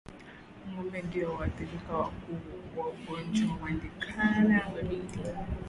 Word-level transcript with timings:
Ngombe 0.73 0.99
ndio 1.01 1.27
waathirika 1.35 1.93
wakuu 1.97 2.37
wa 2.77 2.85
ugonjwa 2.87 3.53
wa 3.61 3.69
ndigana 3.69 4.57
baridi 4.73 5.19